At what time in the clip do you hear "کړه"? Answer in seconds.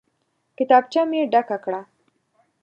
1.63-1.81